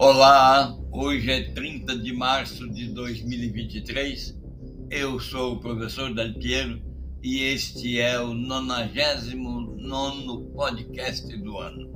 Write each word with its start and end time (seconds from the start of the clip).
Olá, 0.00 0.78
hoje 0.92 1.28
é 1.28 1.50
30 1.50 1.98
de 1.98 2.12
março 2.12 2.70
de 2.70 2.86
2023. 2.94 4.32
Eu 4.88 5.18
sou 5.18 5.54
o 5.54 5.60
professor 5.60 6.14
Dalpiero 6.14 6.80
e 7.20 7.42
este 7.42 8.00
é 8.00 8.20
o 8.20 8.32
99 8.32 10.52
podcast 10.54 11.36
do 11.38 11.58
ano. 11.58 11.90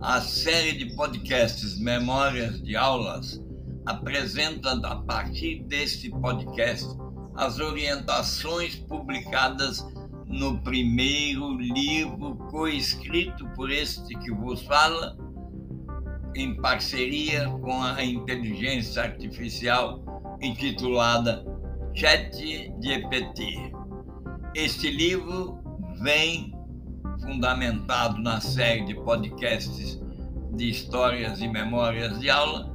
A 0.00 0.20
série 0.20 0.78
de 0.78 0.94
podcasts 0.94 1.76
Memórias 1.80 2.62
de 2.62 2.76
Aulas 2.76 3.44
apresenta, 3.84 4.74
a 4.74 4.96
partir 5.02 5.64
deste 5.64 6.10
podcast, 6.10 6.86
as 7.34 7.58
orientações 7.58 8.76
publicadas 8.76 9.84
no 10.24 10.60
primeiro 10.60 11.58
livro 11.58 12.36
coescrito 12.48 13.44
por 13.56 13.72
este 13.72 14.16
que 14.20 14.30
vos 14.30 14.62
fala 14.62 15.18
em 16.38 16.54
parceria 16.54 17.48
com 17.48 17.82
a 17.82 18.02
inteligência 18.04 19.02
artificial 19.02 20.00
intitulada 20.40 21.44
ChatGPT. 21.92 23.72
Este 24.54 24.88
livro 24.88 25.58
vem 26.00 26.54
fundamentado 27.20 28.20
na 28.22 28.40
série 28.40 28.84
de 28.84 28.94
podcasts 28.94 30.00
de 30.54 30.70
histórias 30.70 31.40
e 31.40 31.48
memórias 31.48 32.20
de 32.20 32.30
aula, 32.30 32.72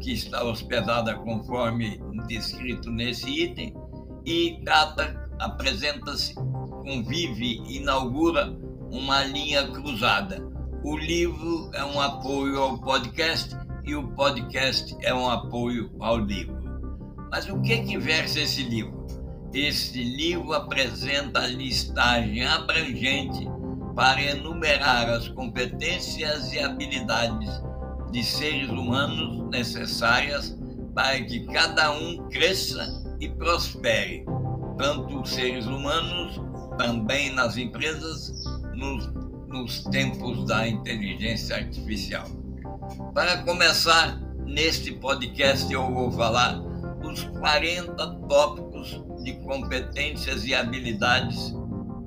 que 0.00 0.12
está 0.12 0.42
hospedada 0.42 1.14
conforme 1.14 2.00
descrito 2.26 2.90
nesse 2.90 3.30
item, 3.30 3.72
e 4.26 4.60
trata, 4.64 5.30
apresenta-se, 5.38 6.34
convive, 6.34 7.62
inaugura 7.68 8.56
uma 8.90 9.22
linha 9.24 9.68
cruzada 9.68 10.53
o 10.84 10.98
livro 10.98 11.70
é 11.72 11.82
um 11.82 11.98
apoio 11.98 12.58
ao 12.60 12.76
podcast 12.76 13.56
e 13.84 13.94
o 13.96 14.06
podcast 14.08 14.94
é 15.00 15.14
um 15.14 15.30
apoio 15.30 15.90
ao 15.98 16.18
livro. 16.18 16.54
Mas 17.30 17.48
o 17.48 17.58
que 17.62 17.78
que 17.78 17.96
versa 17.96 18.40
esse 18.40 18.64
livro? 18.64 19.06
Este 19.54 20.04
livro 20.04 20.52
apresenta 20.52 21.40
a 21.40 21.46
listagem 21.46 22.44
abrangente 22.44 23.48
para 23.96 24.20
enumerar 24.20 25.08
as 25.08 25.26
competências 25.28 26.52
e 26.52 26.60
habilidades 26.60 27.62
de 28.12 28.22
seres 28.22 28.68
humanos 28.68 29.48
necessárias 29.48 30.54
para 30.94 31.18
que 31.22 31.46
cada 31.46 31.92
um 31.92 32.28
cresça 32.28 33.02
e 33.20 33.30
prospere, 33.30 34.26
tanto 34.76 35.22
os 35.22 35.30
seres 35.30 35.64
humanos, 35.64 36.38
também 36.76 37.32
nas 37.32 37.56
empresas, 37.56 38.44
nos 38.74 39.13
nos 39.54 39.84
tempos 39.84 40.44
da 40.46 40.66
inteligência 40.66 41.54
artificial. 41.54 42.28
Para 43.14 43.44
começar, 43.44 44.20
neste 44.44 44.90
podcast 44.90 45.72
eu 45.72 45.94
vou 45.94 46.10
falar 46.10 46.60
os 47.04 47.22
40 47.22 47.94
tópicos 48.28 49.00
de 49.22 49.34
competências 49.44 50.44
e 50.44 50.52
habilidades 50.52 51.54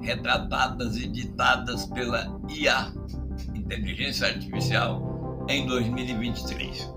retratadas 0.02 0.98
e 0.98 1.08
ditadas 1.08 1.86
pela 1.86 2.38
IA, 2.50 2.92
Inteligência 3.56 4.28
Artificial, 4.28 5.46
em 5.48 5.66
2023. 5.66 6.94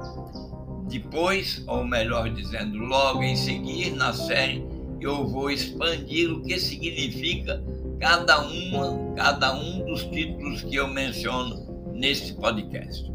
Depois, 0.89 1.63
ou 1.69 1.85
melhor 1.85 2.29
dizendo, 2.29 2.77
logo 2.77 3.23
em 3.23 3.37
seguir, 3.37 3.93
na 3.93 4.13
série, 4.13 4.67
eu 5.01 5.29
vou 5.29 5.49
expandir 5.49 6.29
o 6.33 6.43
que 6.43 6.59
significa 6.59 7.63
cada 8.01 8.41
uma, 8.41 9.15
cada 9.15 9.55
um 9.55 9.85
dos 9.85 10.05
títulos 10.05 10.63
que 10.63 10.77
eu 10.77 10.89
menciono 10.89 11.85
neste 11.93 12.33
podcast. 12.33 13.13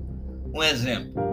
Um 0.54 0.62
exemplo, 0.62 1.24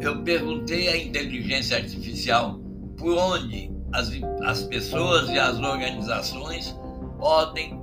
eu 0.00 0.22
perguntei 0.22 0.88
à 0.88 0.96
inteligência 0.96 1.76
artificial 1.76 2.58
por 2.96 3.16
onde 3.16 3.70
as, 3.92 4.10
as 4.42 4.62
pessoas 4.62 5.28
e 5.28 5.38
as 5.38 5.58
organizações 5.60 6.74
podem 7.18 7.78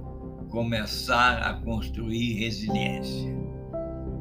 começar 0.49 1.37
a 1.43 1.53
construir 1.53 2.39
resiliência. 2.39 3.31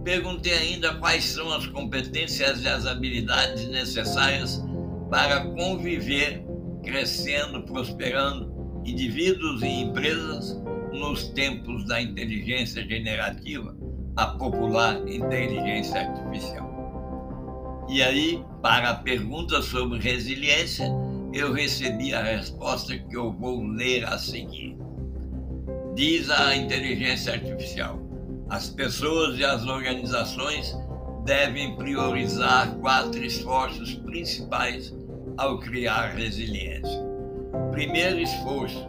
Perguntei 0.05 0.53
ainda 0.53 0.95
quais 0.95 1.25
são 1.25 1.51
as 1.53 1.67
competências 1.67 2.63
e 2.63 2.69
as 2.69 2.87
habilidades 2.87 3.67
necessárias 3.69 4.63
para 5.11 5.41
conviver, 5.47 6.45
crescendo, 6.85 7.63
prosperando 7.63 8.51
indivíduos 8.85 9.63
e 9.63 9.67
empresas 9.67 10.61
nos 10.93 11.29
tempos 11.29 11.85
da 11.87 12.01
inteligência 12.01 12.83
generativa, 12.87 13.77
a 14.17 14.27
popular 14.27 14.97
inteligência 15.09 16.01
artificial. 16.01 17.87
E 17.89 18.03
aí, 18.03 18.45
para 18.63 18.91
a 18.91 18.95
pergunta 18.95 19.61
sobre 19.63 19.99
resiliência, 19.99 20.87
eu 21.33 21.53
recebi 21.53 22.13
a 22.13 22.23
resposta 22.23 22.97
que 22.97 23.17
eu 23.17 23.33
vou 23.33 23.65
ler 23.65 24.05
a 24.05 24.19
seguir. 24.19 24.77
Diz 25.95 26.31
a 26.31 26.57
inteligência 26.57 27.35
artificial: 27.35 27.99
as 28.49 28.69
pessoas 28.71 29.39
e 29.39 29.45
as 29.45 29.67
organizações 29.67 30.77
devem 31.25 31.77
priorizar 31.77 32.75
quatro 32.77 33.25
esforços 33.25 33.95
principais 33.95 34.95
ao 35.37 35.59
criar 35.59 36.15
resiliência. 36.15 37.01
Primeiro 37.71 38.21
esforço: 38.21 38.89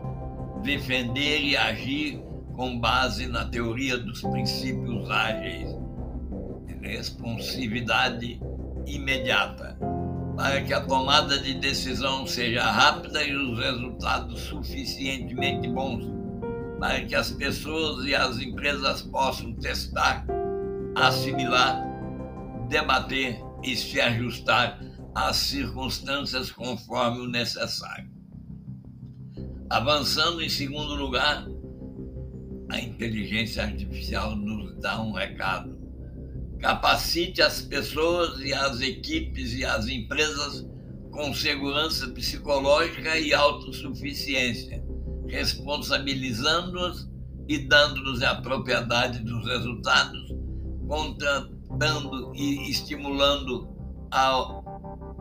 defender 0.61 1.41
e 1.41 1.57
agir 1.57 2.21
com 2.55 2.79
base 2.79 3.27
na 3.27 3.45
teoria 3.45 3.97
dos 3.97 4.21
princípios 4.21 5.09
ágeis, 5.09 5.75
responsividade 6.81 8.39
imediata, 8.85 9.77
para 10.35 10.61
que 10.61 10.73
a 10.73 10.81
tomada 10.81 11.39
de 11.39 11.55
decisão 11.55 12.25
seja 12.25 12.63
rápida 12.63 13.23
e 13.23 13.35
os 13.35 13.59
resultados 13.59 14.41
suficientemente 14.41 15.67
bons, 15.67 16.05
para 16.79 17.01
que 17.05 17.15
as 17.15 17.31
pessoas 17.31 18.05
e 18.05 18.15
as 18.15 18.39
empresas 18.39 19.01
possam 19.03 19.53
testar, 19.53 20.25
assimilar, 20.95 21.83
debater 22.69 23.39
e 23.63 23.75
se 23.75 23.99
ajustar 23.99 24.79
às 25.13 25.35
circunstâncias 25.35 26.51
conforme 26.51 27.19
o 27.21 27.27
necessário. 27.27 28.10
Avançando 29.71 30.41
em 30.41 30.49
segundo 30.49 30.95
lugar, 30.95 31.47
a 32.69 32.77
inteligência 32.81 33.63
artificial 33.63 34.35
nos 34.35 34.75
dá 34.81 35.01
um 35.01 35.13
recado. 35.13 35.79
Capacite 36.59 37.41
as 37.41 37.61
pessoas 37.61 38.41
e 38.41 38.53
as 38.53 38.81
equipes 38.81 39.53
e 39.53 39.63
as 39.63 39.87
empresas 39.87 40.67
com 41.09 41.33
segurança 41.33 42.09
psicológica 42.09 43.17
e 43.17 43.33
autossuficiência, 43.33 44.83
responsabilizando-as 45.29 47.09
e 47.47 47.57
dando-nos 47.59 48.21
a 48.23 48.35
propriedade 48.41 49.19
dos 49.19 49.45
resultados, 49.45 50.35
contratando 50.85 52.35
e 52.35 52.69
estimulando 52.69 53.69
a 54.11 54.61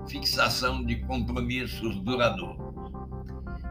fixação 0.08 0.84
de 0.84 0.96
compromissos 1.06 2.00
duradouros. 2.00 2.69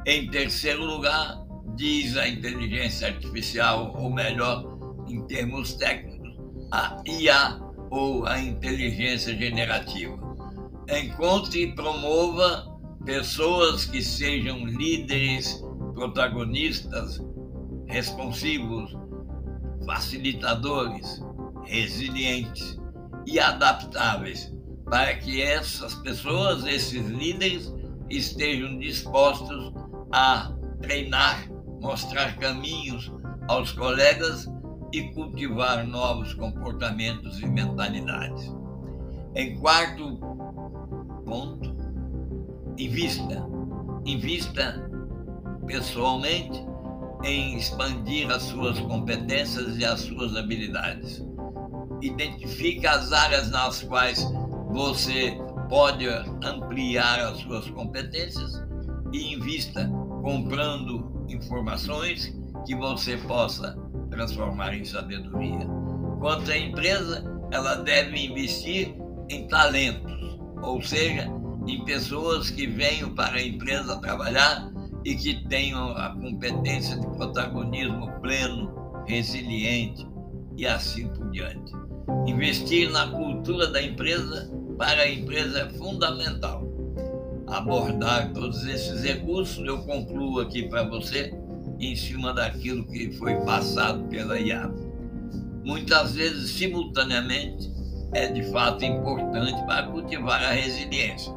Em 0.10 0.28
terceiro 0.28 0.84
lugar, 0.84 1.46
diz 1.76 2.18
a 2.18 2.28
inteligência 2.28 3.10
artificial, 3.10 3.96
ou 3.96 4.12
melhor, 4.12 4.66
em 5.08 5.22
termos 5.28 5.76
técnicos, 5.76 6.36
a 6.72 6.98
IA 7.06 7.60
ou 7.92 8.26
a 8.26 8.40
inteligência 8.40 9.38
generativa. 9.38 10.18
Encontre 10.90 11.62
e 11.62 11.76
promova 11.76 12.76
pessoas 13.06 13.86
que 13.86 14.02
sejam 14.02 14.66
líderes, 14.66 15.64
protagonistas, 15.94 17.24
responsivos, 17.86 18.92
facilitadores, 19.86 21.22
resilientes 21.66 22.80
e 23.28 23.40
adaptáveis, 23.40 24.52
para 24.90 25.18
que 25.18 25.40
essas 25.40 25.94
pessoas, 25.94 26.66
esses 26.66 27.08
líderes, 27.08 27.72
estejam 28.10 28.80
dispostos 28.80 29.72
a 30.12 30.52
treinar, 30.82 31.48
mostrar 31.82 32.38
caminhos 32.38 33.12
aos 33.48 33.72
colegas 33.72 34.48
e 34.94 35.04
cultivar 35.14 35.86
novos 35.86 36.34
comportamentos 36.34 37.40
e 37.40 37.48
mentalidades. 37.48 38.52
Em 39.36 39.60
quarto 39.60 40.18
ponto, 41.26 41.76
invista. 42.78 43.48
Invista 44.06 44.90
pessoalmente 45.68 46.66
em 47.24 47.58
expandir 47.58 48.32
as 48.32 48.44
suas 48.44 48.80
competências 48.80 49.78
e 49.78 49.86
as 49.86 50.00
suas 50.02 50.36
habilidades. 50.36 51.24
Identifique 52.02 52.88
as 52.88 53.12
áreas 53.12 53.52
nas 53.52 53.84
quais 53.84 54.26
você 54.70 55.38
pode 55.68 56.08
ampliar 56.44 57.20
as 57.20 57.38
suas 57.40 57.70
competências 57.72 58.69
e 59.12 59.34
invista 59.34 59.90
comprando 60.22 61.26
informações 61.30 62.36
que 62.66 62.76
você 62.76 63.18
possa 63.18 63.78
transformar 64.10 64.74
em 64.76 64.84
sabedoria. 64.84 65.68
Quanto 66.20 66.52
à 66.52 66.58
empresa, 66.58 67.24
ela 67.52 67.76
deve 67.76 68.26
investir 68.26 68.96
em 69.30 69.48
talentos, 69.48 70.40
ou 70.62 70.82
seja, 70.82 71.32
em 71.68 71.84
pessoas 71.86 72.50
que 72.50 72.68
venham 72.68 73.14
para 73.14 73.38
a 73.38 73.44
empresa 73.44 74.00
trabalhar 74.02 74.72
e 75.06 75.16
que 75.16 75.48
tenham 75.48 75.92
a 75.92 76.10
competência 76.16 77.00
de 77.00 77.08
protagonismo 77.16 78.12
pleno, 78.22 78.74
resiliente 79.08 80.06
e 80.58 80.68
assim 80.68 81.08
por 81.10 81.30
diante. 81.32 81.72
Investir 82.28 82.90
na 82.92 83.08
cultura 83.08 83.68
da 83.68 83.82
empresa 83.82 84.52
para 84.78 85.02
a 85.02 85.10
empresa 85.10 85.60
é 85.60 85.70
fundamental. 85.78 86.59
Abordar 87.52 88.32
todos 88.32 88.66
esses 88.66 89.04
recursos, 89.04 89.66
eu 89.66 89.80
concluo 89.80 90.40
aqui 90.40 90.70
para 90.70 90.84
você 90.84 91.34
em 91.80 91.96
cima 91.96 92.34
daquilo 92.34 92.86
que 92.86 93.12
foi 93.14 93.36
passado 93.42 94.04
pela 94.06 94.40
IAB. 94.40 94.74
Muitas 95.64 96.14
vezes, 96.14 96.52
simultaneamente, 96.52 97.72
é 98.14 98.28
de 98.28 98.44
fato 98.52 98.86
importante 98.86 99.64
para 99.66 99.88
cultivar 99.88 100.44
a 100.44 100.52
resiliência. 100.52 101.34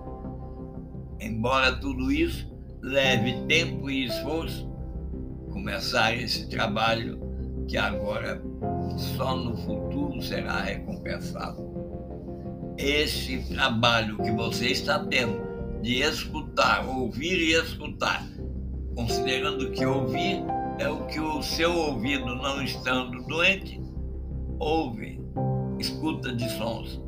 Embora 1.20 1.76
tudo 1.76 2.10
isso 2.10 2.50
leve 2.82 3.46
tempo 3.46 3.88
e 3.88 4.06
esforço, 4.06 4.68
começar 5.50 6.14
esse 6.14 6.48
trabalho 6.48 7.20
que 7.68 7.76
agora 7.76 8.42
só 9.16 9.36
no 9.36 9.56
futuro 9.56 10.20
será 10.20 10.60
recompensado. 10.62 11.72
Esse 12.76 13.38
trabalho 13.54 14.16
que 14.18 14.30
você 14.32 14.68
está 14.68 14.98
tendo 14.98 15.51
de 15.82 16.00
escutar, 16.00 16.86
ouvir 16.86 17.38
e 17.38 17.54
escutar, 17.54 18.24
considerando 18.94 19.70
que 19.72 19.84
ouvir 19.84 20.42
é 20.78 20.88
o 20.88 21.06
que 21.06 21.20
o 21.20 21.42
seu 21.42 21.72
ouvido, 21.76 22.24
não 22.36 22.62
estando 22.62 23.22
doente, 23.26 23.80
ouve, 24.58 25.20
escuta 25.78 26.32
de 26.32 26.48
sons. 26.50 27.00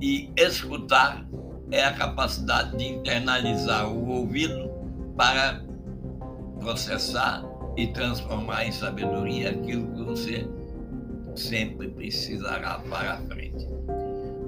E 0.00 0.32
escutar 0.36 1.28
é 1.70 1.84
a 1.84 1.92
capacidade 1.92 2.76
de 2.76 2.84
internalizar 2.84 3.88
o 3.88 4.08
ouvido 4.08 4.70
para 5.16 5.62
processar 6.58 7.44
e 7.76 7.88
transformar 7.88 8.64
em 8.64 8.72
sabedoria 8.72 9.50
aquilo 9.50 9.92
que 9.92 10.02
você 10.02 10.48
sempre 11.34 11.88
precisará 11.88 12.78
para 12.88 13.18
frente. 13.22 13.66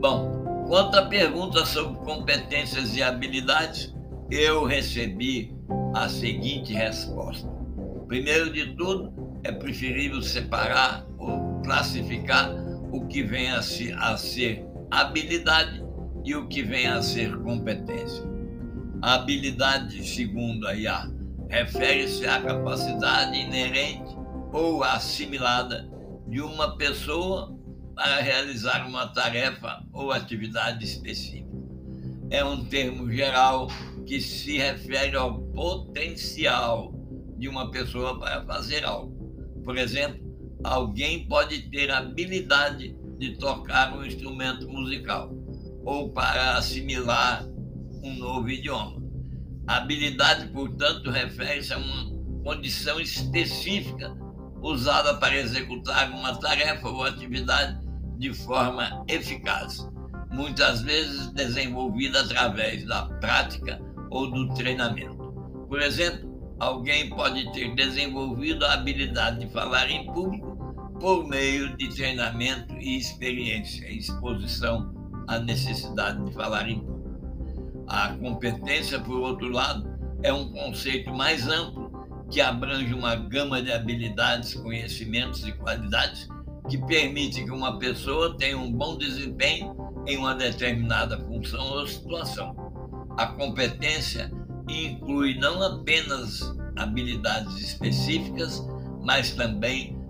Bom, 0.01 0.52
quanto 0.73 0.97
à 0.97 1.03
pergunta 1.05 1.67
sobre 1.67 1.99
competências 1.99 2.97
e 2.97 3.03
habilidades, 3.03 3.95
eu 4.31 4.65
recebi 4.65 5.55
a 5.95 6.09
seguinte 6.09 6.73
resposta. 6.73 7.47
Primeiro 8.09 8.51
de 8.51 8.75
tudo, 8.75 9.13
é 9.45 9.53
preferível 9.53 10.23
separar 10.23 11.07
ou 11.19 11.61
classificar 11.61 12.51
o 12.91 13.07
que 13.07 13.23
vem 13.23 13.51
a, 13.51 13.59
a 13.59 14.17
ser 14.17 14.65
habilidade 14.91 15.85
e 16.25 16.35
o 16.35 16.49
que 16.49 16.63
vem 16.63 16.87
a 16.87 17.03
ser 17.03 17.37
competência. 17.43 18.25
A 19.03 19.17
habilidade, 19.17 20.03
segundo 20.09 20.67
a 20.67 20.75
IA, 20.75 21.07
refere-se 21.51 22.27
à 22.27 22.41
capacidade 22.41 23.37
inerente 23.37 24.17
ou 24.51 24.83
assimilada 24.83 25.87
de 26.27 26.41
uma 26.41 26.79
pessoa 26.79 27.55
para 27.95 28.21
realizar 28.21 28.87
uma 28.87 29.09
tarefa 29.09 29.85
ou 29.93 30.13
atividade 30.13 30.85
específica. 30.85 31.51
É 32.31 32.45
um 32.45 32.65
termo 32.65 33.11
geral 33.11 33.69
que 34.07 34.21
se 34.21 34.57
refere 34.59 35.17
ao 35.17 35.41
potencial 35.49 36.93
de 37.39 37.49
uma 37.49 37.71
pessoa 37.71 38.19
para 38.19 38.45
fazer 38.45 38.85
algo. 38.85 39.13
Por 39.65 39.77
exemplo, 39.77 40.21
alguém 40.65 41.27
pode 41.27 41.71
ter 41.71 41.91
habilidade 41.91 42.97
de 43.19 43.37
tocar 43.37 43.97
um 43.97 44.05
instrumento 44.05 44.69
musical 44.69 45.31
ou 45.85 46.11
para 46.11 46.57
assimilar 46.57 47.45
um 48.03 48.15
novo 48.17 48.49
idioma. 48.49 49.03
A 49.67 49.77
habilidade, 49.77 50.49
portanto, 50.49 51.11
refere-se 51.11 51.73
a 51.73 51.79
uma 51.79 52.13
condição 52.43 53.01
específica 53.01 54.17
usada 54.63 55.15
para 55.15 55.37
executar 55.37 56.11
uma 56.11 56.35
tarefa 56.37 56.89
ou 56.89 57.05
atividade 57.05 57.79
de 58.17 58.33
forma 58.33 59.05
eficaz, 59.09 59.89
muitas 60.31 60.83
vezes 60.83 61.33
desenvolvida 61.33 62.21
através 62.21 62.87
da 62.87 63.07
prática 63.21 63.81
ou 64.11 64.31
do 64.31 64.55
treinamento. 64.55 65.33
Por 65.69 65.83
exemplo, 65.83 66.57
alguém 66.61 67.11
pode 67.11 67.51
ter 67.53 67.75
desenvolvido 67.75 68.65
a 68.65 68.75
habilidade 68.75 69.41
de 69.41 69.53
falar 69.53 69.91
em 69.91 70.07
público 70.13 70.53
por 71.01 71.27
meio 71.27 71.77
de 71.77 71.89
treinamento 71.89 72.75
e 72.77 72.97
experiência, 72.97 73.91
exposição 73.93 74.95
à 75.27 75.41
necessidade 75.41 76.25
de 76.25 76.33
falar 76.33 76.69
em 76.69 76.79
público. 76.79 76.93
A 77.89 78.11
competência, 78.11 79.01
por 79.01 79.19
outro 79.19 79.49
lado, 79.49 79.91
é 80.23 80.33
um 80.33 80.53
conceito 80.53 81.13
mais 81.13 81.49
amplo 81.49 81.82
que 82.33 82.41
abrange 82.41 82.95
uma 82.95 83.15
gama 83.15 83.61
de 83.61 83.71
habilidades, 83.71 84.55
conhecimentos 84.55 85.47
e 85.47 85.53
qualidades 85.53 86.27
que 86.67 86.79
permite 86.79 87.45
que 87.45 87.51
uma 87.51 87.79
pessoa 87.79 88.37
tenha 88.39 88.57
um 88.57 88.73
bom 88.73 88.97
desempenho 88.97 89.77
em 90.07 90.17
uma 90.17 90.35
determinada 90.35 91.19
função 91.21 91.63
ou 91.73 91.87
situação. 91.87 92.57
A 93.19 93.27
competência 93.27 94.33
inclui 94.67 95.35
não 95.39 95.63
apenas 95.63 96.41
habilidades 96.79 97.55
específicas, 97.61 98.67
mas 99.03 99.33
também 99.33 100.01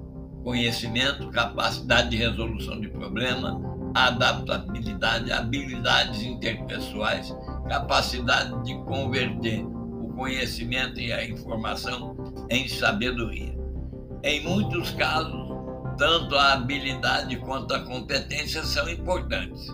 conhecimento, 0.44 1.28
capacidade 1.30 2.10
de 2.10 2.16
resolução 2.18 2.80
de 2.80 2.88
problema, 2.88 3.60
adaptabilidade, 3.94 5.32
habilidades 5.32 6.22
interpessoais, 6.22 7.34
capacidade 7.68 8.62
de 8.64 8.74
converter 8.84 9.64
o 9.64 10.12
conhecimento 10.14 11.00
e 11.00 11.12
a 11.12 11.24
informação 11.24 12.11
em 12.52 12.68
sabedoria. 12.68 13.56
Em 14.22 14.44
muitos 14.44 14.90
casos, 14.90 15.48
tanto 15.96 16.36
a 16.36 16.52
habilidade 16.52 17.36
quanto 17.36 17.72
a 17.72 17.80
competência 17.80 18.62
são 18.62 18.88
importantes. 18.90 19.66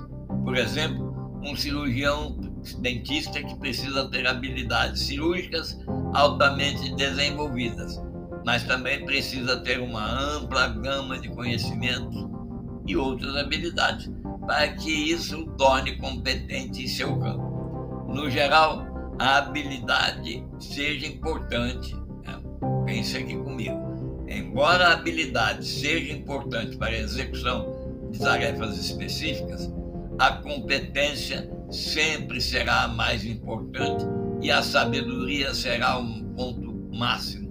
Por 0.44 0.56
exemplo, 0.56 1.12
um 1.44 1.56
cirurgião 1.56 2.38
dentista 2.80 3.42
que 3.42 3.58
precisa 3.58 4.08
ter 4.10 4.26
habilidades 4.28 5.02
cirúrgicas 5.02 5.76
altamente 6.14 6.94
desenvolvidas, 6.94 8.00
mas 8.46 8.62
também 8.62 9.04
precisa 9.04 9.56
ter 9.58 9.80
uma 9.80 10.08
ampla 10.08 10.68
gama 10.68 11.18
de 11.18 11.28
conhecimentos 11.30 12.28
e 12.86 12.96
outras 12.96 13.34
habilidades 13.36 14.08
para 14.46 14.68
que 14.68 14.90
isso 14.90 15.40
o 15.40 15.50
torne 15.56 15.96
competente 15.96 16.84
em 16.84 16.86
seu 16.86 17.18
campo. 17.18 18.06
No 18.08 18.30
geral, 18.30 18.86
a 19.18 19.38
habilidade 19.38 20.46
seja 20.60 21.06
importante. 21.06 21.97
Pense 22.88 23.18
aqui 23.18 23.36
comigo 23.36 24.24
Embora 24.26 24.88
a 24.88 24.92
habilidade 24.94 25.66
seja 25.66 26.10
importante 26.10 26.76
para 26.78 26.88
a 26.88 26.98
execução 26.98 28.08
de 28.10 28.18
tarefas 28.18 28.78
específicas, 28.78 29.70
a 30.18 30.32
competência 30.32 31.50
sempre 31.70 32.40
será 32.40 32.84
a 32.84 32.88
mais 32.88 33.24
importante 33.26 34.04
e 34.40 34.50
a 34.50 34.62
sabedoria 34.62 35.52
será 35.52 35.98
um 35.98 36.24
ponto 36.34 36.88
máximo 36.94 37.48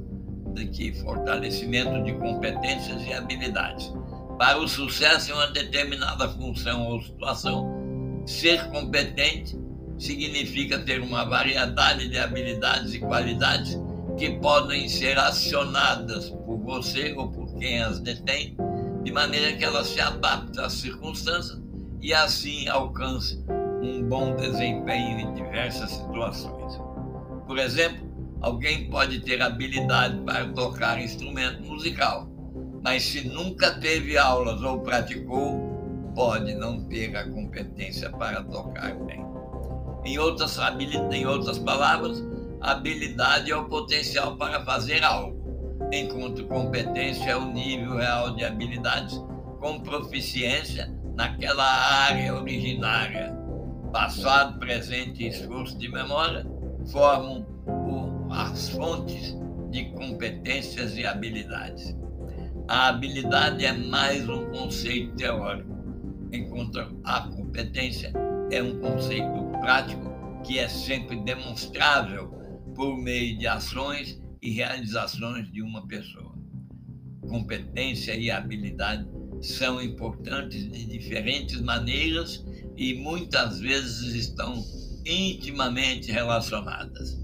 de 0.56 0.92
fortalecimento 1.04 2.04
de 2.04 2.14
competências 2.14 3.04
e 3.06 3.14
habilidades. 3.14 3.94
Para 4.40 4.58
o 4.58 4.68
sucesso 4.68 5.32
em 5.32 5.34
uma 5.34 5.48
determinada 5.48 6.30
função 6.30 6.88
ou 6.88 7.02
situação, 7.02 8.24
ser 8.26 8.68
competente 8.70 9.56
significa 10.00 10.80
ter 10.80 11.00
uma 11.00 11.26
variedade 11.26 12.10
de 12.10 12.18
habilidades 12.18 12.94
e 12.96 13.00
qualidades 13.00 13.80
que 14.18 14.32
podem 14.40 14.90
ser 14.90 15.18
acionadas 15.18 16.30
por 16.30 16.58
você 16.58 17.14
ou 17.14 17.30
por 17.30 17.54
quem 17.56 17.82
as 17.82 18.00
detém, 18.00 18.58
de 19.04 19.12
maneira 19.12 19.56
que 19.56 19.64
elas 19.64 19.88
se 19.88 20.02
adaptem 20.02 20.64
às 20.64 20.74
circunstâncias 20.74 21.62
e 22.02 22.14
assim 22.14 22.68
alcance 22.68 23.44
um 23.82 24.04
bom 24.04 24.36
desempenho 24.36 25.20
em 25.20 25.34
diversas 25.34 25.92
situações. 25.92 26.80
Por 27.46 27.60
exemplo, 27.60 28.08
alguém 28.42 28.90
pode 28.90 29.20
ter 29.20 29.42
habilidade 29.42 30.20
para 30.22 30.48
tocar 30.50 31.02
instrumento 31.02 31.62
musical, 31.62 32.28
mas 32.84 33.04
se 33.04 33.28
nunca 33.28 33.80
teve 33.80 34.18
aulas 34.18 34.62
ou 34.64 34.80
praticou, 34.80 36.12
pode 36.16 36.56
não 36.56 36.84
ter 36.86 37.16
a 37.16 37.30
competência 37.30 38.10
para 38.10 38.44
tocar 38.44 38.96
bem. 38.96 39.24
Em 40.04 40.18
outras, 40.18 40.58
em 41.12 41.26
outras 41.26 41.60
palavras, 41.60 42.24
habilidade 42.62 43.52
é 43.52 43.56
o 43.56 43.66
potencial 43.66 44.36
para 44.38 44.64
fazer 44.66 45.04
algo, 45.04 45.90
enquanto 45.92 46.46
competência 46.46 47.32
é 47.32 47.36
o 47.36 47.52
nível 47.52 47.98
real 47.98 48.36
de 48.36 48.44
habilidades 48.44 49.22
com 49.60 49.80
proficiência 49.80 50.92
naquela 51.16 51.66
área 51.66 52.36
originária. 52.36 53.36
Passado, 53.92 54.60
presente 54.60 55.24
e 55.24 55.28
esforço 55.28 55.78
de 55.78 55.90
memória 55.90 56.46
formam 56.92 57.46
o, 57.68 58.32
as 58.32 58.70
fontes 58.70 59.36
de 59.72 59.86
competências 59.92 60.98
e 60.98 61.06
habilidades. 61.06 61.96
A 62.68 62.90
habilidade 62.90 63.66
é 63.66 63.72
mais 63.72 64.28
um 64.28 64.46
conceito 64.52 65.16
teórico, 65.16 65.70
enquanto 66.32 66.80
a 67.04 67.22
competência 67.22 68.12
é 68.52 68.62
um 68.62 68.80
conceito 68.80 69.52
prático 69.62 70.12
que 70.44 70.60
é 70.60 70.68
sempre 70.68 71.16
demonstrável 71.22 72.37
por 72.78 72.96
meio 72.96 73.36
de 73.40 73.48
ações 73.48 74.22
e 74.40 74.52
realizações 74.52 75.52
de 75.52 75.64
uma 75.64 75.86
pessoa. 75.88 76.38
Competência 77.28 78.16
e 78.16 78.30
habilidade 78.30 79.10
são 79.42 79.82
importantes 79.82 80.72
de 80.72 80.86
diferentes 80.86 81.60
maneiras 81.60 82.46
e 82.78 82.94
muitas 82.94 83.60
vezes 83.60 84.14
estão 84.14 84.64
intimamente 85.04 86.12
relacionadas. 86.12 87.18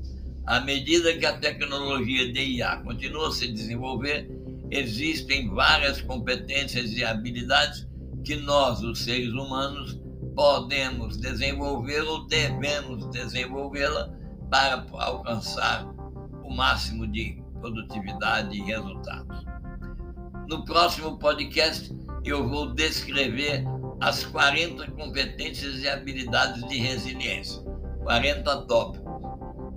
À 0.47 0.59
medida 0.59 1.15
que 1.17 1.25
a 1.25 1.37
tecnologia 1.37 2.33
de 2.33 2.41
IA 2.41 2.77
continua 2.77 3.29
a 3.29 3.31
se 3.31 3.47
desenvolver, 3.47 4.27
existem 4.71 5.49
várias 5.49 6.01
competências 6.01 6.91
e 6.93 7.03
habilidades 7.03 7.87
que 8.25 8.35
nós, 8.37 8.81
os 8.81 8.99
seres 8.99 9.31
humanos, 9.33 9.99
podemos 10.35 11.15
desenvolver 11.17 12.01
ou 12.01 12.27
devemos 12.27 13.07
desenvolvê-la 13.11 14.22
para 14.53 14.85
alcançar 14.99 15.83
o 16.43 16.53
máximo 16.53 17.07
de 17.07 17.41
produtividade 17.59 18.55
e 18.55 18.61
resultados. 18.61 19.43
No 20.47 20.63
próximo 20.63 21.17
podcast, 21.17 21.91
eu 22.23 22.47
vou 22.47 22.71
descrever 22.75 23.65
as 23.99 24.23
40 24.25 24.91
competências 24.91 25.81
e 25.81 25.89
habilidades 25.89 26.63
de 26.67 26.77
resiliência, 26.77 27.63
40 28.03 28.67
tópicos. 28.67 29.11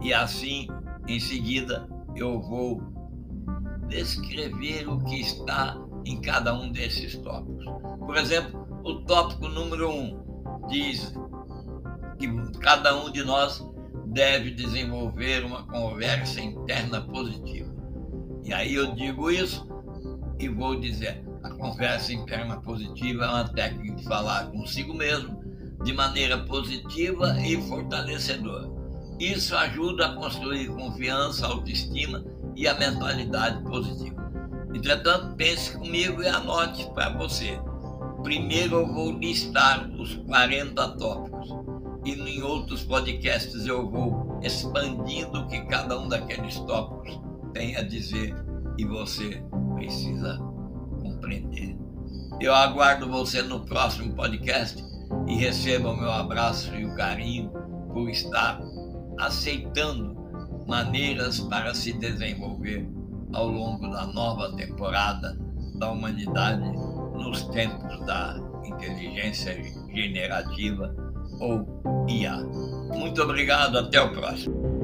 E 0.02 0.12
assim, 0.12 0.68
em 1.08 1.18
seguida, 1.20 1.88
eu 2.14 2.38
vou 2.42 2.82
descrever 3.88 4.86
o 4.90 5.02
que 5.04 5.22
está 5.22 5.74
em 6.04 6.20
cada 6.20 6.52
um 6.52 6.70
desses 6.70 7.16
tópicos. 7.16 7.64
Por 8.00 8.18
exemplo, 8.18 8.68
o 8.84 8.96
tópico 9.06 9.48
número 9.48 9.88
1 9.88 9.94
um 9.94 10.66
diz 10.68 11.14
que 12.18 12.28
cada 12.60 12.94
um 12.94 13.10
de 13.10 13.24
nós 13.24 13.64
deve 14.16 14.50
desenvolver 14.50 15.44
uma 15.44 15.66
conversa 15.66 16.40
interna 16.40 17.02
positiva. 17.02 17.70
E 18.42 18.50
aí 18.50 18.74
eu 18.74 18.94
digo 18.94 19.30
isso 19.30 19.68
e 20.38 20.48
vou 20.48 20.80
dizer: 20.80 21.22
a 21.42 21.50
conversa 21.50 22.14
interna 22.14 22.58
positiva 22.62 23.26
é 23.26 23.28
uma 23.28 23.48
técnica 23.50 23.94
de 23.94 24.04
falar 24.04 24.46
consigo 24.46 24.94
mesmo 24.94 25.38
de 25.84 25.92
maneira 25.92 26.38
positiva 26.44 27.38
e 27.42 27.60
fortalecedora. 27.68 28.70
Isso 29.20 29.54
ajuda 29.54 30.06
a 30.06 30.14
construir 30.14 30.68
confiança, 30.68 31.46
autoestima 31.46 32.24
e 32.56 32.66
a 32.66 32.72
mentalidade 32.72 33.62
positiva. 33.64 34.32
Entretanto, 34.74 35.36
pense 35.36 35.76
comigo 35.76 36.22
e 36.22 36.26
anote 36.26 36.88
para 36.94 37.10
você. 37.10 37.60
Primeiro 38.22 38.76
eu 38.76 38.92
vou 38.94 39.12
listar 39.12 39.90
os 39.90 40.14
40 40.14 40.88
tópicos 40.96 41.75
e 42.06 42.12
em 42.12 42.40
outros 42.40 42.84
podcasts 42.84 43.66
eu 43.66 43.90
vou 43.90 44.38
expandindo 44.40 45.40
o 45.40 45.48
que 45.48 45.60
cada 45.62 45.98
um 45.98 46.06
daqueles 46.06 46.54
tópicos 46.60 47.20
tem 47.52 47.74
a 47.74 47.82
dizer 47.82 48.32
e 48.78 48.84
você 48.84 49.42
precisa 49.74 50.38
compreender. 51.02 51.76
Eu 52.40 52.54
aguardo 52.54 53.10
você 53.10 53.42
no 53.42 53.64
próximo 53.64 54.14
podcast 54.14 54.80
e 55.26 55.34
receba 55.34 55.90
o 55.90 55.96
meu 55.96 56.12
abraço 56.12 56.72
e 56.76 56.84
o 56.84 56.94
carinho 56.94 57.50
por 57.92 58.08
estar 58.08 58.60
aceitando 59.18 60.14
maneiras 60.64 61.40
para 61.40 61.74
se 61.74 61.92
desenvolver 61.92 62.88
ao 63.32 63.48
longo 63.48 63.90
da 63.90 64.06
nova 64.06 64.54
temporada 64.54 65.36
da 65.74 65.90
humanidade 65.90 66.70
nos 67.14 67.42
tempos 67.48 68.06
da 68.06 68.38
inteligência 68.64 69.60
generativa 69.92 71.05
ou 71.40 72.06
IA. 72.08 72.36
Muito 72.94 73.22
obrigado, 73.22 73.78
até 73.78 74.00
o 74.00 74.12
próximo. 74.12 74.75